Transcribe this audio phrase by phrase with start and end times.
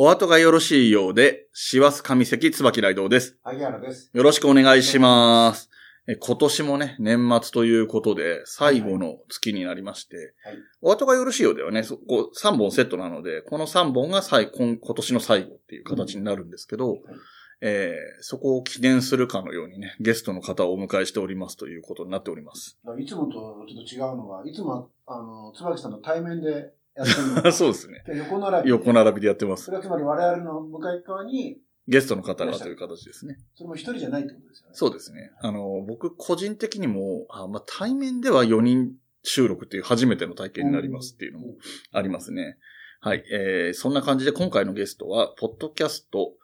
[0.00, 3.36] お後がよろしいようで、師走上関椿雷道です。
[3.42, 4.12] 萩原です。
[4.14, 5.70] よろしくお願いします。
[6.06, 16.98] え今年もね、年末ということで、最後の月になりまして、はいお後がよろしいようではね、そこ3本セットなので、この3本が最今今年の最後っていう形になるんですけど、
[17.60, 22.78] えーそこを記念するかのようにね、ゲストの方をお迎えしておりますということになっております。
[23.00, 23.32] いつもと
[23.66, 28.02] ちょっと違うのは、いつもは、あの、椿さんと対面でやってるの そうですね。
[28.06, 28.70] 今日横並び。
[28.70, 29.70] 横並びでやってますそ。
[29.70, 33.38] れはつまり我々の向かい側に、ゲストの方がという形ですね。
[33.54, 34.74] それも一人じゃないってことですよね。
[34.74, 35.30] そうですね。
[35.40, 38.92] あの、僕個人的にも、あまあ、対面では4人
[39.22, 41.56] 収録っていう初めての体験になりますっていうのも
[41.92, 42.58] ありますね。
[43.00, 43.24] はい。
[43.32, 46.34] えー、そんな感じで今回のゲストは、ポッドキャスト、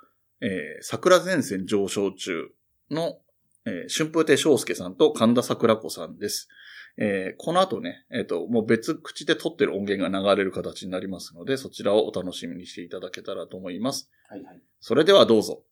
[0.40, 2.48] えー、桜前線上昇中
[2.90, 3.18] の、
[3.66, 6.48] えー、春風亭昇介さんと神田桜子さんです。
[6.96, 14.08] えー、この後ね、えっ、と、もう別口で撮ってる音源が流れる形になりますので、そちらをお楽しみにしていただけたらと思います。
[14.28, 14.62] はいはい。
[14.80, 15.62] それではどうぞ。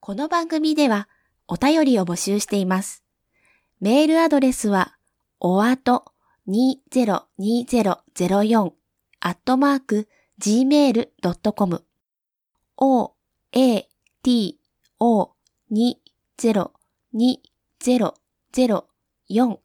[0.00, 1.08] この番組では
[1.48, 3.02] お便りを募集しています。
[3.80, 4.96] メールアドレスは、
[5.40, 6.04] おあと
[6.48, 8.72] 202004
[9.20, 10.08] アットマーク
[10.40, 11.84] gmail.com
[12.76, 13.14] o,
[13.52, 13.88] a,
[14.22, 14.58] t,
[14.98, 15.32] o,
[18.56, 19.58] 202004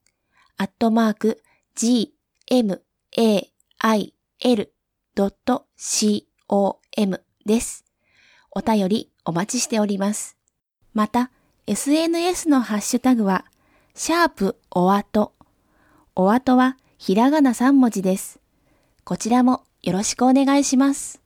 [0.57, 1.41] アットマーク
[1.75, 2.13] g,
[2.47, 2.83] m,
[3.17, 3.47] a,
[3.79, 4.73] i, l,
[5.77, 7.85] c, o, m です。
[8.51, 10.37] お便りお待ちしております。
[10.93, 11.31] また、
[11.67, 13.45] SNS のハッシュタグは、
[13.95, 15.33] シャープおあと。
[16.13, 18.41] おあとはひらがな3文字です。
[19.05, 21.21] こちらもよろしくお願いします。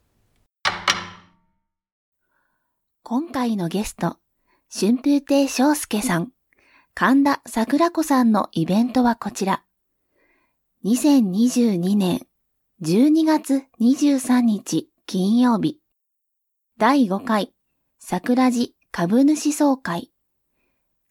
[3.01, 4.17] 今回のゲスト、
[4.71, 6.34] 春風亭昇介さん、
[6.97, 9.65] 神田桜子さんのイベントはこちら。
[10.85, 12.25] 2022年
[12.81, 15.81] 12月23日金曜日。
[16.77, 17.51] 第5回
[17.99, 20.13] 桜地株主総会。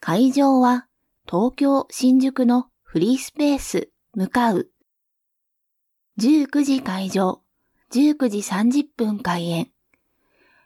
[0.01, 0.87] 会場は
[1.27, 4.71] 東京新宿のフリースペース向かう。
[6.19, 7.43] 19時会場、
[7.93, 9.69] 19時30分開演。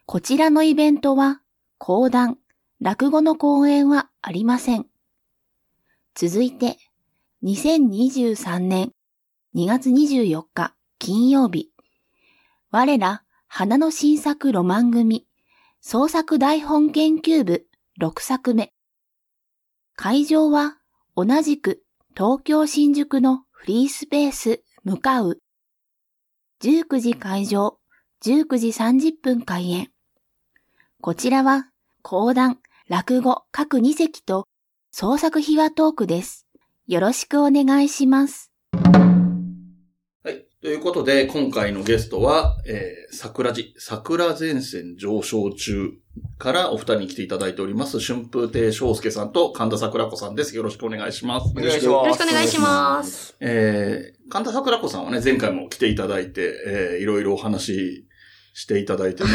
[0.06, 1.42] こちらのイベントは
[1.76, 2.38] 講談、
[2.80, 4.86] 落語の講演はありません。
[6.20, 6.78] 続いて、
[7.44, 8.90] 2023年
[9.54, 11.70] 2月24日金曜日。
[12.72, 15.28] 我ら花の新作ロマン組
[15.80, 17.68] 創作台本研究部
[18.00, 18.72] 6作目。
[19.94, 20.78] 会場は
[21.14, 21.84] 同じく
[22.16, 25.38] 東京新宿のフリースペース向かう。
[26.62, 27.78] 19時会場、
[28.24, 29.92] 19時30分開演。
[31.00, 31.68] こちらは
[32.02, 32.58] 講談、
[32.88, 34.48] 落語各2席と
[34.90, 36.46] 創作秘話トークです。
[36.86, 38.50] よろしくお願いします。
[40.24, 40.46] はい。
[40.62, 45.90] ということで、今回のゲストは、えー、桜地、桜前線上昇中
[46.38, 50.56] からお二人に来ていただいております、春風亭昇介さんと神田桜子さんです。
[50.56, 51.52] よろしくお願いします。
[51.54, 51.84] お願いします。
[51.84, 53.36] よろしくお願いします。
[53.40, 58.07] えー、神田桜子さんはね、前回も来ていただいて、えー、いろいろお話
[58.58, 59.30] していただいてね、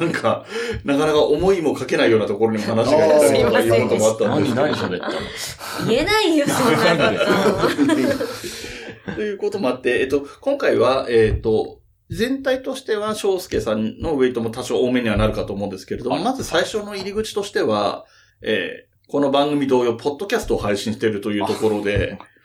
[0.00, 0.44] なんか、
[0.84, 4.82] なかなか思いもかけないようなところにも話がいったりとか いうこともあったんです何、けど。
[4.82, 5.06] 何喋った
[5.84, 7.16] の言えないよ、そんなこ
[9.06, 9.14] と。
[9.14, 11.78] ということもあって、えっと、今回は、えっと、
[12.10, 16.24] 全体としては、翔介さんのウェイトも多少多めにはなるかと思うんですけれども、はい。
[16.24, 18.04] まず最初の入り口としては、
[18.42, 22.36] えーこの番組同様、ポッドキャストを配信しているというところで、えー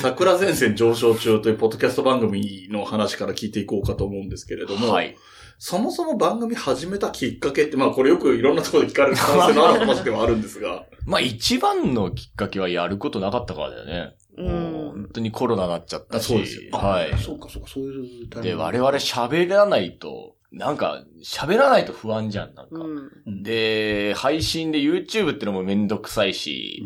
[0.00, 5.16] 桜前線上昇中というポッドキャスト番組の話から聞いていこうかと思うんですけれども、はい。
[5.62, 14.16] そもそも番組始めたきっかけって、まあこれよくいろんなところで聞かれる可能性のある話ではあるんですが、 まあ一番のきっかけはやることなかったからだよね。
[14.38, 14.92] うん。
[14.94, 16.24] 本当にコロナになっちゃったし。
[16.24, 16.70] あそうですよ。
[16.78, 17.10] はい。
[17.18, 22.76] そうか、そうか、そういうで、グ我々喋らないと、なんか、喋らないと不安じゃん、なんか。
[22.76, 23.42] うん。
[23.42, 26.84] で、配信で YouTube ってのもめんどくさいし、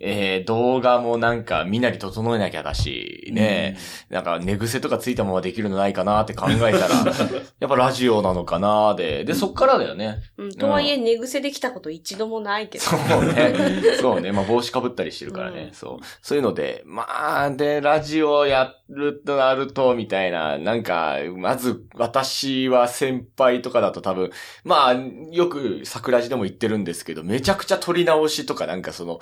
[0.00, 3.76] えー、動画もなんかみんなに整えなきゃだし、ね、
[4.10, 6.88] なんか寝癖とかついたままできるのないかなって考えたら、
[7.60, 10.18] やっぱラジオなのかなで、で、そっからだよね。
[10.36, 12.84] うんとはいえ、寝癖できたこと一度もないけど。
[12.84, 13.54] そうね。
[14.00, 14.32] そうね。
[14.32, 15.66] まあ帽子かぶったりしてるからね。
[15.68, 16.04] うんそう。
[16.20, 24.30] そういうので、まあ、で、ラジオやるとなると、みたいな、なんか、まず、私は先輩とかだと多分、
[24.64, 29.20] まあ、よく桜地でも言ってるんですけど、めちゃくちゃ撮り直しとかなんかその、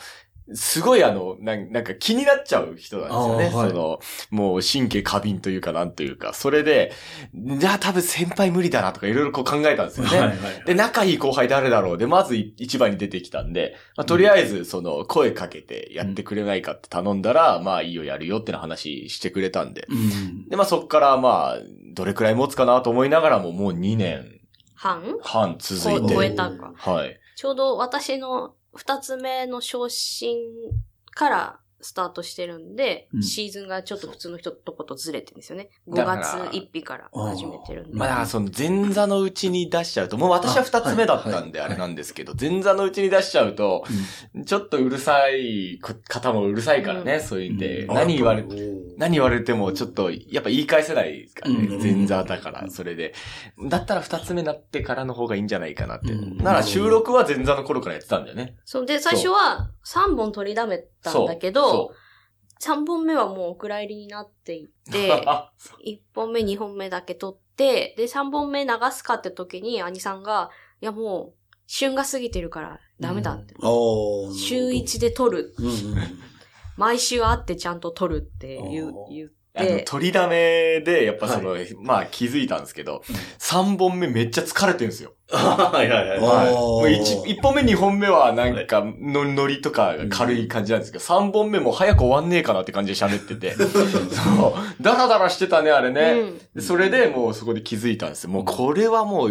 [0.54, 3.44] すごいあの、なんなんか気になっちゃう人なんですよね。
[3.44, 4.00] はいその、
[4.30, 6.92] もう神経過敏というかなんというか、それで、
[7.32, 10.18] じゃあ多分先輩無理だなとかいろいろこう考えたんですよね。
[10.18, 10.64] はいはい。
[10.66, 11.98] で、仲いい後輩誰だろう？
[11.98, 19.86] で、まずい一番に出てきたんで、まあ、とりあえず、その、声かけてやってくれないかって頼んだら、まあいいよやるよっての話してくれたんで。
[19.88, 20.48] うん。
[20.48, 21.58] で、まあそっからまあ、
[21.94, 24.40] どれくらい持つかなと思いながらも、もう2年
[24.74, 25.18] 半？
[25.22, 26.00] 半続いて。
[26.00, 26.72] こ超えたか。
[26.74, 27.18] はい。
[27.36, 30.38] ちょうど私の二つ目の昇進
[31.14, 35.70] からスタートしてるんで、うんシーズンがちょっと普通の人とことずれてるんですよね。
[35.88, 37.96] 5だから月1日から始めてるんで。
[37.96, 43.84] まあだからその前座のうちに出しちゃうと、もう私は二つ目だったんであはいあれなんですけど、前座のうちに出しちゃうと、
[44.46, 48.46] ちょっとうるさい方もうるさいからね、うんそういうんで、うん何言われ、お
[48.98, 51.66] 何言われてもちょっと、やっぱ言い返せないですからね。
[51.66, 53.14] うん前座だから、それで。
[53.68, 56.12] だったら二つ目になってからの方がいいんじゃないかなって。
[56.12, 58.56] うんなら収録は前座の頃からやってたんだよね。
[58.64, 61.94] そうで、最初は3本取りだめたんだけど、そ
[62.60, 64.90] 3本目はもうお蔵入りになってい う。
[64.90, 65.52] て、あ
[65.84, 71.34] 1本目、2本目だけ取って、で、3本目流すかって時に兄さんが、いやもう、
[71.66, 73.54] 旬が過ぎてるからダメだって。
[73.62, 75.54] おー週1で取る。
[75.58, 75.94] うんうん
[76.78, 83.02] 毎週会ってちゃんと取るって言うおー言っあの、て、取りだめで、やっぱその、まあ気づいたんですけど、
[83.38, 85.12] 3本目めっちゃ疲れてるんですよ。
[85.28, 86.18] はいはいはい。
[86.20, 86.52] はい。
[86.52, 93.52] もう 1, 一本目2本目はなんか、の、ノリとかが軽い感じなんですけど、3本目も早く終わんねえかなって感じで喋ってて。
[93.56, 94.82] そう。
[94.82, 96.20] ダラダラしてたね、あれね。
[96.20, 98.30] うんでそれでもうそこで気づいたんですよ。
[98.30, 99.30] もうこれはもう、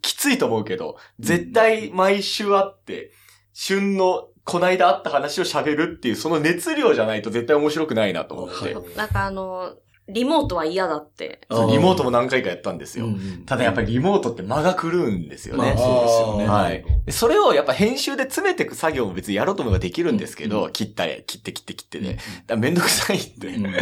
[0.00, 3.10] きついと思うけど、絶対毎週会って、
[3.52, 8.76] 旬の、こないだあった話を喋るっていう、その熱量じゃないと絶対面白くないなと思って。
[8.96, 9.74] なんかあの、
[10.08, 11.40] リモートは嫌だって。
[11.50, 13.06] そうリモートも何回かやったんですよ。
[13.06, 15.64] うんただやっぱりリモートって間が狂うんですよね。
[15.64, 16.46] まあそうですよね。
[16.46, 16.84] はい。
[17.06, 22.10] でそれをやっぱ編集で詰めていく作業も別にやろうと思えばできるんですけど、う切ったり、切って切って切ってで。
[22.10, 22.16] うん
[22.46, 23.46] だめんどくさいって。
[23.46, 23.76] うんもう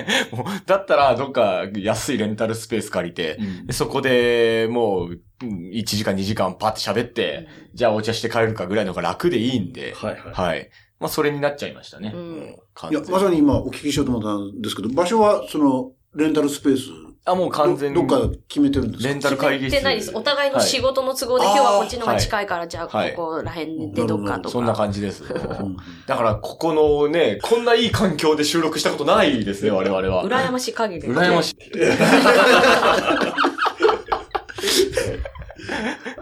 [0.67, 10.32] だったらどっか安いレンタルスペース借りて、うんでそこでもううん1時間2時間パッて喋って、じゃあお茶して帰るかぐらいの方が楽でいいんで、はいはい。
[10.32, 10.71] はい。
[11.00, 12.12] まあそれになっちゃいましたね。
[12.15, 12.56] うん
[12.91, 16.82] いや、まさに今お聞きしようと思ったんですけど、場所はその、レンタルスペース、
[17.26, 18.06] あ、もう完全に。
[18.06, 19.09] どどっか決めてるんですか？
[19.09, 19.71] レンタル会議室。
[19.71, 20.11] 決めてないです。
[20.15, 24.50] お互いの仕事の都合で、はい今日はこっちの方が近いから、じゃあはいここら辺でどっかとか。
[24.50, 25.25] そんな感じです。
[25.25, 25.26] う
[25.62, 25.76] ん
[26.06, 30.25] だから、ここのね、こんないい環境で収録したことないですね、我々は。
[30.26, 31.03] 羨ましい限り。
[31.09, 31.56] 羨ましい。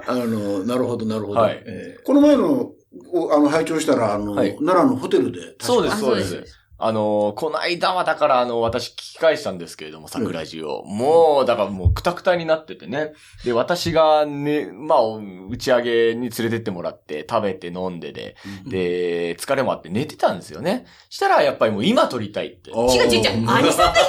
[0.07, 1.41] あの、なるほど、なるほど。
[1.41, 2.71] はいえこの前の、
[3.13, 5.39] おあの、拝聴したら、あの、はい奈良のホテルで。
[5.61, 6.45] そうです、あそうです。
[6.85, 10.83] あの、この間はだから、あの、私聞き返したんですけれども、桜地を。
[10.85, 13.13] もう、だからもう、くたくたになっててね。
[13.45, 15.01] で、私がね、まあ、
[15.49, 18.35] 打ち上げに連れてってもらって、食べて飲んでで、
[18.67, 20.87] で、疲れもあって寝てたんですよね。
[21.09, 22.71] したら、やっぱりもう今撮りたいって。
[22.71, 23.51] 違う違う違う。
[23.51, 24.01] 兄さんが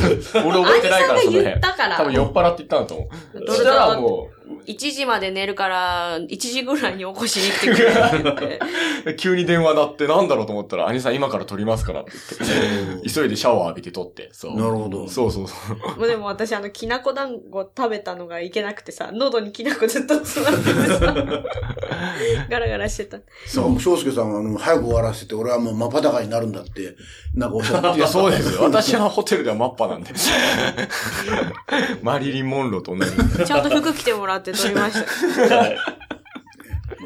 [0.00, 0.48] 言ったの。
[0.48, 1.60] 俺覚えてないから、その兄さんが言っ辺。
[1.60, 1.96] たから。
[1.98, 3.40] 多分酔っ払って言ったんだと思う。
[3.40, 4.28] どれしたらも
[4.66, 8.60] 1時まで寝るから、1時ぐらいに起こしに来てくれって言って。
[9.06, 13.08] う、 急に電話鳴ってなんだろうと思ったら、兄さん今から撮りますからって言って。
[13.08, 14.30] 急いでシャワー浴びて撮って。
[14.32, 14.56] そう。
[14.56, 15.54] なるほどそうそうそ
[15.96, 15.98] う。
[15.98, 21.14] もうでも私あの、きなこ団子食べたのがいけなくてさ、喉にきなこずっと詰まっててさ、
[22.50, 23.18] ガラガラしてた。
[23.46, 23.80] そう。
[23.80, 26.96] 翔介さんは、あの、早く終わらせて、俺はもう真っ裸になるんだって、
[27.34, 28.62] なんかおっしゃっていや、そうですよ。
[28.62, 30.10] 私はホテルではマッパなんで。
[32.02, 33.44] マリリン・モンローと同じ。
[33.44, 35.56] ちゃんと服着てもらって撮りました。
[35.56, 35.76] はい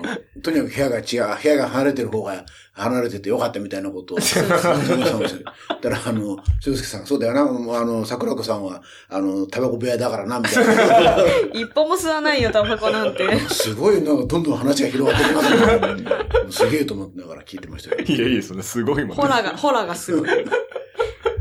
[0.42, 4.20] とにかく部屋が違う、部屋が離れてる方が離れててよかったみたいなことを。
[4.20, 5.44] そうそうそう
[5.82, 11.16] だから、あの、翔介さん、そうだよな、あの、桜子さんは、あの、タバコ部屋だからな、みたいな。
[11.52, 13.38] 一本も吸わないよ、タバコなんて。
[13.48, 16.06] すごい、なんか、どんどん話が広がってきますね。
[16.50, 18.02] すげえと思いながら聞いてましたよ。
[18.04, 19.16] いやいや、そんなすごいもん。
[19.16, 20.28] ホラが、ホラがすごい。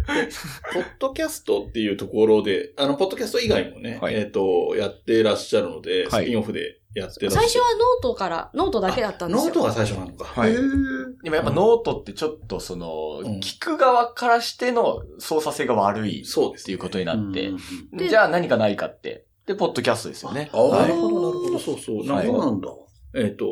[0.74, 7.48] ポッドキャストっていうところで、あの、ポッドキャスト以外もね、はいえっ、と、やってらっしゃるので、はいスピンオフでやってらっしゃる。
[7.48, 9.44] 最初はノートから、ノートだけだったんですよ。
[9.46, 10.26] ノートが最初なのか。
[10.26, 10.54] はい
[11.24, 19.26] でもやっぱノートってちょっとその、うん聞く側からしての操作性が悪いそうです、っていうことになって、うんでじゃあ何かないかって。
[19.46, 20.50] で、ポッドキャストですよね。
[20.54, 21.60] ああ、なるほど、なるほど。
[21.60, 22.06] そうそう。
[22.06, 22.68] なんか、そうなんだ。
[23.16, 23.46] えっ、と、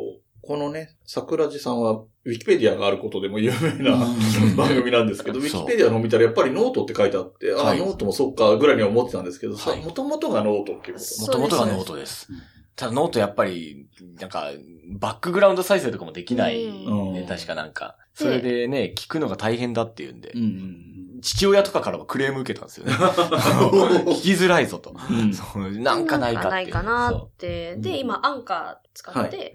[0.45, 4.55] このね、桜地さんは、ウィキペディアがあることでも有名なうん。
[4.57, 7.79] 番組なんですけど、ウィキペディアの見たらやっぱりノートって書いてあって、ああ、はい。
[7.79, 9.81] ノートもそっか、ぐらいには思ってたんですけど、はい。
[9.81, 12.27] もともとがノートっていうこともともとがノートです。
[12.75, 13.87] ただノートやっぱり、
[14.19, 14.51] なんか、
[14.99, 17.13] バックグラウンド再生とかもできない、うん。
[17.13, 17.95] ね、確かなんか。
[18.13, 21.19] それでね、聞くのが大変だっていうんで、うん。
[21.21, 22.91] 父親とかからもクレーム受けたんですよね。
[24.13, 24.93] 聞きづらいぞと。
[24.93, 26.49] なんかないかって。
[26.49, 27.73] ないかなそって。
[27.73, 27.77] う。
[27.77, 27.81] ん。
[27.81, 29.53] で、今、アンカー使って。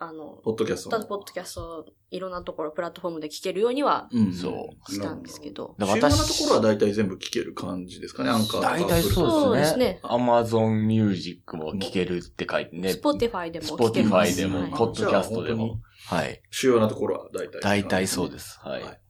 [0.00, 0.96] あの、ポッドキャストの。
[0.96, 4.32] ただポッドキャスト、いろんなところ、プラットフォームで聞けるようにはうん。
[4.32, 5.74] そうしたんですけど。
[5.76, 8.70] だ主要なところは大体全部聞ける感じですかね、アンカーとか。
[8.78, 10.00] 大体そそううですすでねね。
[10.04, 12.92] Amazon Music も聞けるって書いてね。
[12.92, 14.32] Spotify でも聞けます。
[14.32, 15.80] Spotify でも、はいポッドキャストでも。
[16.06, 16.42] はい。
[16.50, 17.60] 主要なところは大体。
[17.60, 18.58] 大体そうです。
[18.60, 18.82] はい。
[18.82, 19.00] はい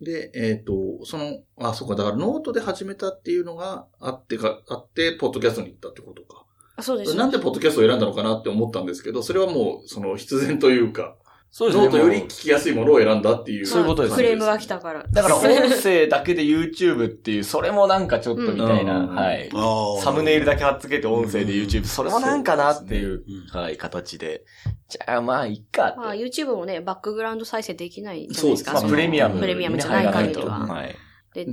[0.00, 6.46] で、えっ、と、その、あ、そうか、だからノートで始めたっていうのがあってか、あって、ポッドキャストに行ったってことか。
[6.78, 7.14] あそうです。
[7.16, 11.16] なんでポッドキャストを選んだのかなって思ったんですけど、それはもう、その必然というか、
[11.50, 11.84] そうですね。
[11.86, 13.66] ノートより聞きやすいものを選んだっていう。
[13.66, 15.04] そういうことですクレームが来たから。
[15.10, 15.42] だから音
[15.82, 19.50] 声だけで YouTube っていう、それもなんかちょっとみたいな、うんはい。
[19.52, 24.44] ああサムネイルだけ貼っつけて音声で YouTube、それもなんかなっていううん、はい、形で。
[24.88, 25.98] じゃあまあ、いっかって。
[25.98, 28.72] まあ YouTube もね、バックグラウンド再生できないじゃないですか。
[28.74, 29.40] まあ、そうですプレミアム。
[29.40, 30.94] プレミアムじゃない限りははい。
[31.34, 31.50] で、う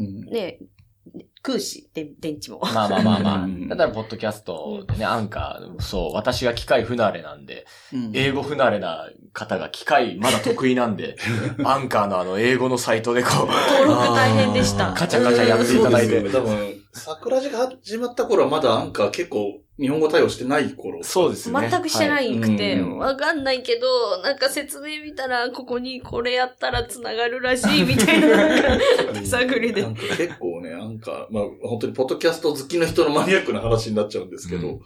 [1.41, 2.59] 空し、で電池も。
[2.61, 3.65] まあまあまあまうん。
[3.65, 3.67] あ。
[3.69, 8.11] だったら、ポッドキャストでね、アンカー、そう、私が機械不慣れなんで、うん。
[8.13, 11.17] 英語不慣れな方が機械まだ得意なんで、
[11.63, 14.93] アンカーのあの、英語のサイトでこう、登録大変でした。
[14.93, 16.21] カチャカチャやっていただいて。
[16.29, 21.03] 多分、桜地が始まった頃はまだアンカー結構日本語対応してない頃。
[21.03, 21.69] そうですね。
[21.69, 29.89] 全くしてないくて、うんわかんないけど、なんか説明見たら、ここにこれやったら繋がるらしい、みたいな、探りでな。
[29.89, 34.79] んか結構ね、アンカー、まあ本当にポッドキャスト好きの人のマニアックな話になっちゃうんですけど、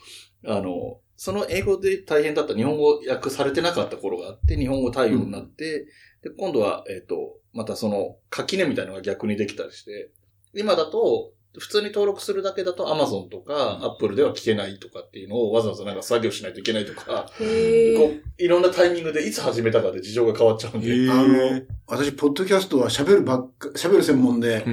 [0.47, 5.85] あの、その英語で大変だった日本語訳されてなかった頃があって、日本語対応になって、
[6.23, 10.09] で、今度は、えっ、と、またその垣根みたいなのが逆にできたりして、
[10.53, 20.87] 今だと、普通に登録するだけだと Amazon とか Apple では聞けないとかっていうのをわざわざなんか作業しないといけないとか、こう、いろんなタイミングでいつ始めたかで事情が変わっちゃうんで。
[20.89, 24.63] へあの、私、ポッドキャストは喋るばっか、喋る専門で、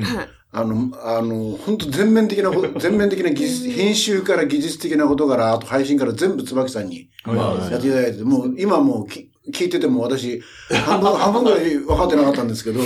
[0.52, 12.80] あの、あの、本当全面的なこと、 全面的な技術、編集から技術的なことから、あと配信から全部椿さんにはいやっていただいて、もう今もうき聞いてても私、半分、 半分ぐらい分かってなかったんですけど、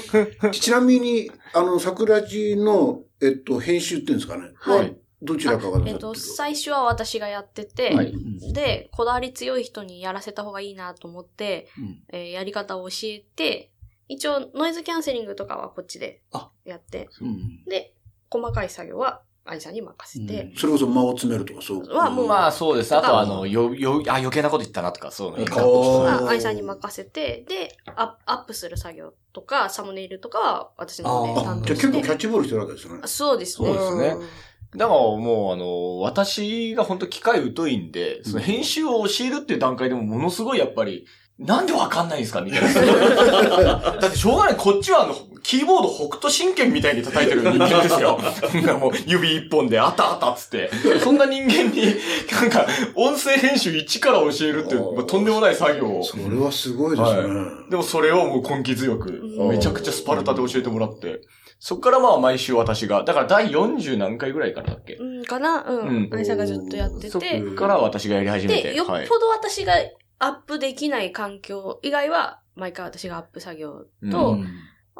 [0.52, 4.50] ちなみに、あの、桜地の、えっと、編集っていうんですかね。
[4.56, 4.96] はい。
[5.22, 8.14] どちらかがなさってるえっと、最初は私がやってて、はい。
[8.52, 12.02] で、こだわり強い人にやらせた方がいいなと思って、うん。
[12.12, 13.70] えーやり方を教えて、
[14.08, 16.50] 一応ノイズキャンセリングとかはこっちであ。
[16.64, 17.94] やって、うんで、
[18.30, 21.88] 細かい作業はアイさんに任せて、それこそ間を詰めるとか、そう。
[21.94, 22.94] はもうまあそうです。
[22.94, 25.44] あとあの、よ、よ、あ、余計なこと言ったなとか、そうね。
[25.50, 31.74] あーあアイさんに任せて、で、アアップする作業とか、サムネイルとかは私の方担当して。
[31.76, 33.08] じゃあ結構キャッチボールしてるわけですよねあ。
[33.08, 33.68] そうですね。
[33.68, 34.26] そうですね
[34.74, 41.06] だからもうあの、私が本当機械疎いんで、その編集を教えるっていう段階でもものすごいやっぱり、
[41.38, 42.70] なんでわかんないんですかみたいな。
[44.00, 44.56] だってしょうがない。
[44.56, 45.14] こっちはあの、
[45.46, 48.18] キーボード北斗神拳みたいに叩いてる人間ですよ。
[48.80, 50.68] もう指一本であったあったっつって。
[50.98, 51.94] そんな人間に、
[52.32, 56.02] なんか、音声編集一から教えるっていう、まあとんでもない作業を。
[56.02, 57.28] それはすごいですね。
[57.70, 61.20] でもそれをもう根気強く、うんめちゃくちゃスパルタで教えてもらって。
[61.60, 64.94] そっからまあ毎週私が、だから第40何回ぐらいからだっけ？
[64.94, 66.14] うん、かなううんん。
[66.14, 68.70] アイさんがずっとやってそて、っから私がやり始めて。
[68.70, 69.74] で、よっぽはいど私が
[70.18, 74.48] アップできない環境以外は、毎回私がアップ作業と、うん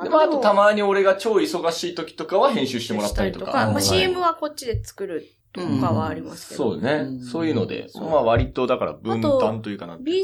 [0.02, 3.52] でもあとたまに俺が超忙しい時とかは編集してもらったりとか。
[3.52, 6.72] まあ、はい CM はこっちで作るとかはありますけど。
[6.72, 7.20] そうねうん。
[7.22, 9.96] そういうので、そうまあ割とだから分担というかな。
[9.96, 10.22] BGM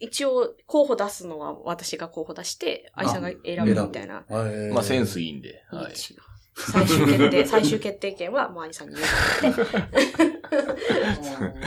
[0.00, 4.24] 一応候補出すのは私が候補出して、愛さんが選ぶみたいな。
[4.72, 5.62] まあセンスいいんで。
[5.70, 5.92] はい。
[6.56, 9.64] 最終決定、 最終決定権はもう愛さんに言って。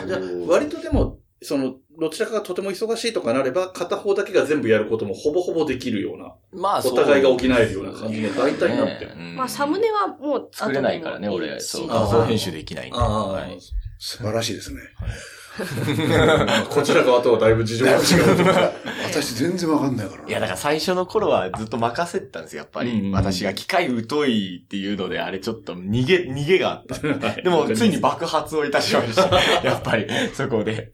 [0.08, 11.60] じゃあ、割とでも、その、どちらかがとても忙しいとかなれば、片方だけが全部やることもほぼほぼできるような、まあお互いが補えるような感じの大体になってまあ、サムネはもう作れないからね、俺。
[11.60, 12.98] そう、画像編集できないんで。
[12.98, 13.58] ああ、はい
[14.00, 14.82] 素晴らしいですね。
[16.70, 18.00] こちら側とはだいぶ事情が違う。
[19.10, 20.29] 私全然わかんないからな。
[20.29, 22.91] いや、だから最初の頃はずっと任せてたんですよ、やっぱり。
[22.91, 27.41] うん私が機械疎いっていうので、あれちょっと逃げ、逃げがあった。
[27.41, 29.36] でも、 ついに爆発をいたしました。
[29.63, 30.91] やっぱり、そこで。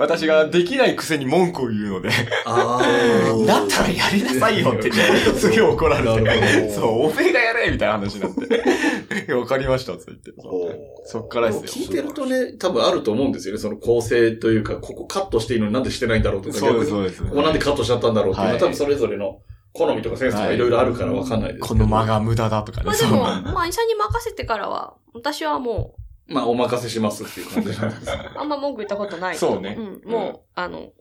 [0.00, 2.08] 私ができないくせに文句を言うので、
[2.46, 2.82] ああ。
[3.46, 4.90] だったらやりなさいよって、
[5.36, 6.62] すげえ怒られなるて。
[6.62, 9.32] ほどそう、おめえがやれみたいな話になって。
[9.34, 10.80] わかりました、つって言って。
[11.04, 11.84] そっからですよ。
[11.84, 13.60] 聞いてるとね、多分あると思うんですよね。
[13.60, 17.22] その構成というか、ここカットしていいのになんでしてないんだろうとか、そうです、そうです。
[17.22, 19.42] ここなんでカットしちゃったんだろうっていうのは、はい多分それぞれの
[19.74, 21.66] 好みとかセンスとかいろいろあるからわかんないですけど。
[21.66, 22.94] この間が無駄だとかね。
[22.94, 25.94] そうまあでも、まあ、愛さんに任せてからは、私はも
[26.30, 28.10] まあ、お任せしますっていう感じなんです。
[28.10, 29.36] う、あんま文句言ったことない。
[29.36, 30.10] そうねうん。
[30.10, 30.92] もう、あの、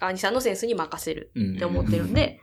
[0.00, 2.40] 兄さんのセンスに任せるうんって思ってるんで、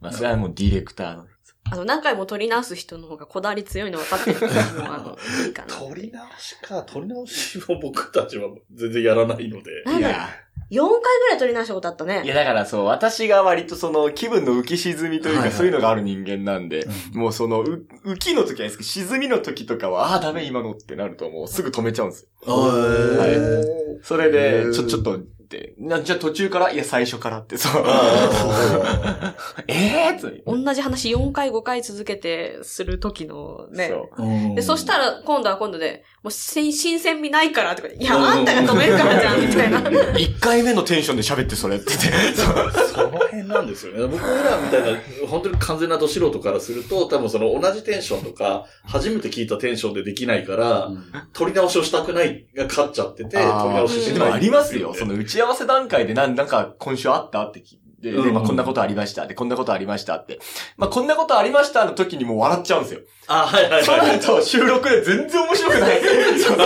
[0.00, 1.26] まあ、それはもうディレクターの。
[1.70, 5.74] あの、何回も撮り直す人の方がこだわり強いの分かってるから、あの、いいかな。
[5.74, 9.70] 取り直しか、取り直しを僕たちは全然やらないので。
[9.98, 10.28] いや、
[10.70, 12.22] 4回ぐらい撮り直したことあったね。
[12.24, 22.52] いや、だからそう、私が割とその気分の浮き沈みというか、はいはいそういうのがある人間なんで、もうその、う浮きの時はですけど、沈みの時とかは、ああ、ダメ今のってなるともうすぐ止めちゃうんですよ。
[22.52, 27.82] はいそれへで、ーちょ、ちょっと、って、なじゃあ途中からいや、最初からって、そう。
[27.86, 29.34] あ
[29.66, 29.74] え
[30.12, 33.88] えー、つ同じ話4回5回続けてする時のね。
[33.88, 34.26] そう。
[34.26, 39.80] ーで、そしたら、今度は今度で、もう新新鮮味ないからとか、いや、あんたが止めるからじゃん、みたいな。
[40.18, 41.92] 一回目のテンションで喋ってそれって。
[41.92, 44.06] その辺なんですよね。
[44.06, 50.90] 僕らみたいな、本当に完全など素人からすると、多分その同じテンションとか、初めて聞いたテンションでできないから、
[51.32, 54.18] 取り直しをしたくないが勝っちゃってて、取り直ししてない。
[54.18, 54.94] でもありますよ。
[54.94, 57.62] その打ち合わせ段階でなん、なんか今週あったって
[58.00, 59.26] で、うんまあ、こんなことありました。
[59.26, 60.38] で、こんなことありましたって。
[60.76, 63.00] まあ、こんなことありましたの時にもう笑っちゃうんですよ。
[63.26, 64.18] あ、はいはいそうなはい。
[64.18, 66.00] ると収録で全然面白くない。
[66.38, 66.58] そ う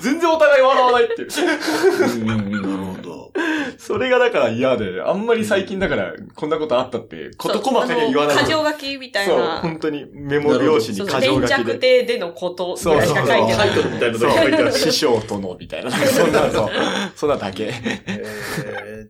[0.00, 2.24] 全然お互い笑わないっていう。
[2.24, 3.32] なるほど。
[3.78, 8.36] それがだから嫌で、あんまり最近だから、こんなことあったって、こと細かには言わない。
[8.46, 9.58] そうあの箇条書きみたいそう、な。
[9.60, 11.74] 本当にメモ用紙そうそうに箇条連書きで。
[11.74, 13.56] 着亭でのことぐらいしか書いてない。
[13.56, 15.90] タイトルみたいなの書いてあるう、師匠との、みたいな。
[15.90, 16.70] そんな、そう、
[17.14, 17.72] そんなだけ。
[18.06, 19.08] え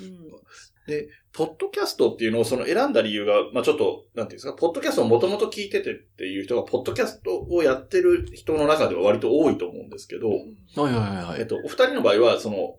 [0.00, 12.76] うんーで、ポッドキャストっていうのをその選んだ理由が、まあちょっと、なんていうんですか、ポッドキャストをもともと聞いててっていう人が、ポッドキャストをやってる人の中では割と多いと思うんですけど、はいはいはいえっと、お二人の場合は、その、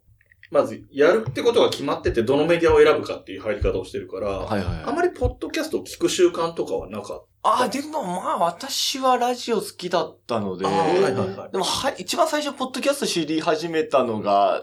[0.49, 10.71] まず、やるってことが決まってて、どのメディアを選ぶかっていう入り方をしてるから、はいはいあまりポッドキャストを聞く習慣とかはなかっああ、でもまあ私はラジオ好きだったので、た。
[10.71, 11.51] はいはいはい。
[11.51, 14.61] でもは、一番最初、ポッドキャスト知り始めたのが、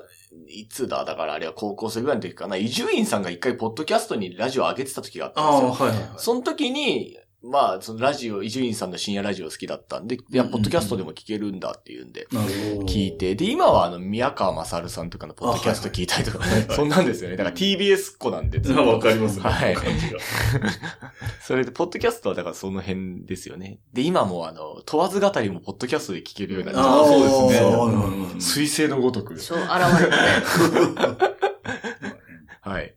[0.49, 1.05] いつだ？
[1.05, 2.57] だからあれは高校生ぐらいの時かな。
[2.57, 5.87] 伊集院さんが一回ポッドキャストにラジオ上げてた時があったんですよ。
[5.89, 6.19] はいはいはい。
[6.19, 12.27] その時に、まあ、そのラジオ、伊集院さんの深夜ラジオ好きだったんで、いや、ポッドキャストでも聞けるんだっていうんで。
[12.31, 17.37] 聞いて、で、今はあの、宮川勝さんとかのポッドキャスト聞いたりとか、そんなんですよね。
[17.37, 19.43] だから TBS っ子なんで、わかりますね。
[19.43, 20.19] はい感じが。
[21.41, 23.79] それで、ポッドキャストはだからその辺ですよね。
[23.93, 27.69] で、今もあの、問わず語りもポッドキャストで聞けるようになっちゃああ、そうですね。
[27.69, 29.39] あーうん水星のごとく。
[29.39, 31.37] そう、現れたね。
[32.61, 32.96] はい。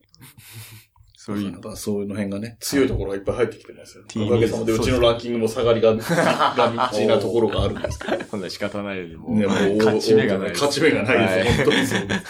[1.29, 4.03] そういうなんかそういうの辺がね、強いところがいっぱい入ってきてますよ。
[4.25, 8.23] おかげさまでうちのランキングも下がりが、 がちなところがあるんですけど。
[8.29, 10.51] そんな仕方ないで、もう、ね、もう、勝ち目がない。
[10.51, 11.57] 勝ち目がないです。
[11.57, 12.21] 本当にそうです。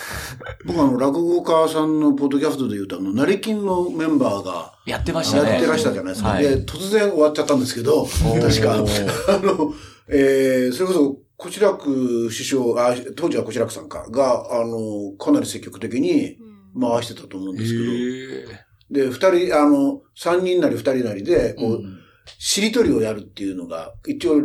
[0.65, 5.51] 僕あの、落語家さんのポッドキャストで言うと、あの、成金のメンバーがやってましたね。
[5.51, 6.29] やってらしたじゃないですか。
[6.29, 8.75] はいで、突然終わっちゃったんですけど、確か。
[8.75, 9.73] あの、
[10.07, 16.37] えー、それこそ、小白く師匠、あ、当時は小白くさんか、が、あの、かなり積極的に
[16.79, 21.99] 回してたと思うんですけど、へで、二人、あの、三人なり二人なりで、こう、うん
[22.37, 24.41] しりとりをやるっていうのが、一応、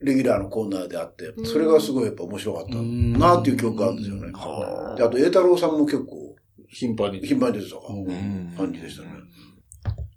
[0.00, 4.32] レギュラーのコーナーであって、それがすごいやっぱ面白かったなっていう記憶があるんですよね。
[4.32, 6.36] はで、あと、栄太郎さんも結構、
[6.68, 7.20] 頻繁に。
[7.20, 9.08] 頻繁に出てたかうんうん感じでしたね。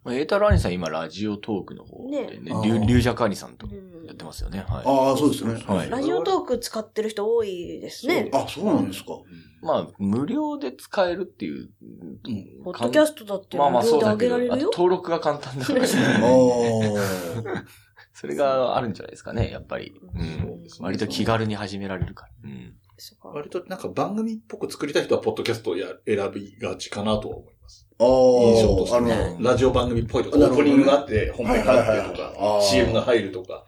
[0.03, 4.59] まあ、エータラーニさん今ラジオトークの方でね、ねあーリュリュウジャカーニさんとうんやってますよね。
[4.59, 4.83] はい。
[4.85, 5.55] ああ、そうですね。
[5.65, 8.29] はいラジオトーク使ってる人多いですね。
[8.31, 9.13] あ、そうなんですか。
[9.61, 11.69] まあ、無料で使えるっていう。
[11.83, 14.53] うんポッドキャストだってまあまあ無料で上そうだけど、げられるよ。
[14.53, 15.87] あと登録が簡単だからああ。
[18.13, 19.93] それがあるんじゃないですかね、やっぱり。
[20.15, 20.63] うん。
[20.79, 22.49] 割と気軽に始められるから。
[22.49, 22.75] うん。
[23.33, 27.87] 割となんか番組っぽく作りたい人はポッドキャストをや選びがちかなとは思います。
[27.99, 28.07] ああ。
[28.07, 33.65] 印象としてラジオ番組っぽいとか、オープニングがあって、本編があってとはいはいはいあかー、CM が入るとか。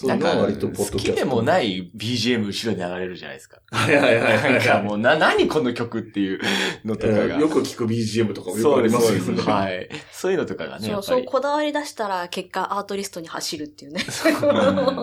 [0.00, 0.98] そういうのは割とポッドキャスト。
[0.98, 3.60] 好きでもない BGM 後ろに流れるじゃないですか。
[3.70, 4.52] はいはいはいはい。
[4.54, 6.40] なんかもう、な、何この曲っていう
[6.86, 7.38] のとかが。
[7.38, 9.44] よく聞く BGM とかもよくありそうです、そうです。
[9.44, 9.60] ますよね。
[9.60, 9.88] はい。
[10.10, 11.24] そういうのとかがね、そう、そう。
[11.24, 14.00] こだわり出したら結果アートリストに走るっていうね。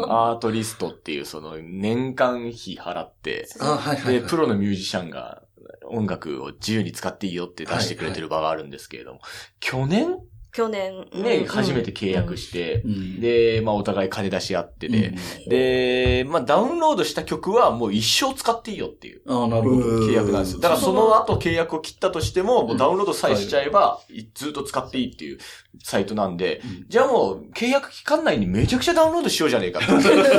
[0.10, 4.22] アートリストっていうその年間費払って、で、はい。
[4.28, 5.44] プロのミュージシャンが
[5.90, 9.22] 音楽を自由に使っていいよって出してくれてる場があるんですけれども、
[9.60, 10.18] 去年
[10.58, 11.06] 去年。
[11.13, 11.46] ね、うん。
[11.46, 13.22] 初めて契約して、うん。
[13.22, 15.13] で、まあお互い金出し合ってで、
[15.48, 19.22] で、まあダウンロードした曲はもう一生使っていいよっていう。
[19.28, 19.76] ああ、なるほど。
[19.76, 20.10] うん。
[20.10, 20.60] 契約なんですよ。
[20.60, 24.00] だからその後契約を切ったとしても、もうダウンロードさえしちゃえば、
[24.34, 25.38] ずっと使っていいっていう
[25.84, 29.88] サイトなんで、じゃあもう契約期間内にめちゃくちゃダウンロードしようじゃねえかって。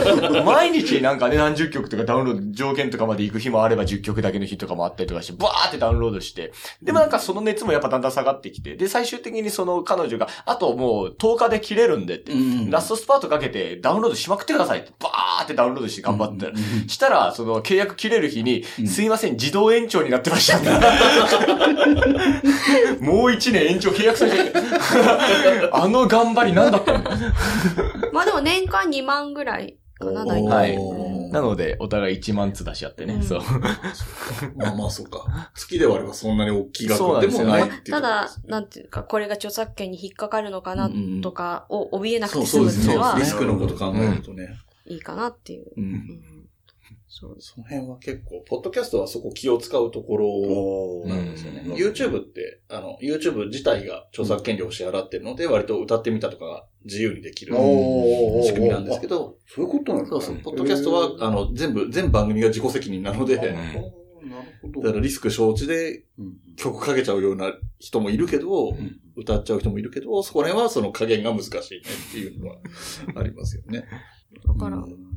[0.43, 6.53] 毎日なんかね、何十曲とかダウンロード条件とかまで行く日もあれば10曲だけの日とかもあったりとかして、バーってダウンロードして、
[6.83, 16.53] でもなんかその熱もやっぱだんだん下がってきて、で、最終的にその彼女が、あともう10日で切れるんでって、うんラストスパートかけてダウンロードしまくってくださいって、バーってダウンロードして頑張って、
[16.89, 20.69] したら、その契約切れる日に、すいません、自動延長になってましたって。
[23.01, 24.53] もう一年延長契約されて。
[25.73, 27.17] あの頑張り何だったんだよ。
[28.13, 30.75] まあでも年間2万ぐらいかな、大は体。
[30.75, 33.15] いうんなので、お互い1万通出し合ってね。
[33.15, 33.41] うんそう。
[34.57, 35.51] まあまあ、そうか。
[35.55, 40.91] 月で割ればそんなに大きい額でもないっていうただ、ななんていうか、これが著作権に引っかかるのかな
[41.23, 44.59] とかを怯えなくて済そうですねむっていうのはリスクのこと考えるとね。
[44.87, 45.73] いいかなっていう。
[45.77, 46.38] うんうん
[47.21, 47.37] そう。
[47.41, 51.63] その辺は結構、ポッドキャストはそこ気を使うところなんですよね。
[51.67, 51.73] うん。
[51.75, 63.53] YouTube って、あの、YouTube 自体が著作権料を支払ってるので、割と歌ってみたとかが自由にできる仕組みなんですけど、そういうことなのそうそう、ポッドキャストは、あの、全部、全番組が自己責任なので、なる
[64.63, 64.83] ほど。
[64.83, 66.37] からリスク承知でうん。
[66.57, 69.01] 曲かけちゃうような人もいるけど、ん。
[69.17, 72.57] 歌っちゃう人もいるけど、そこら辺はその加減が難しいねっていうのは
[73.17, 73.85] ありますよね。
[74.47, 75.08] だから、ん